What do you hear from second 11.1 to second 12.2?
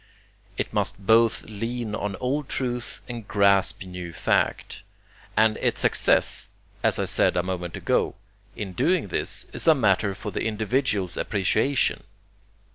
appreciation.